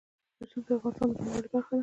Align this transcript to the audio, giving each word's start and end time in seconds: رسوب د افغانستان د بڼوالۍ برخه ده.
رسوب 0.41 0.63
د 0.67 0.69
افغانستان 0.77 1.07
د 1.09 1.13
بڼوالۍ 1.25 1.49
برخه 1.53 1.73
ده. 1.77 1.79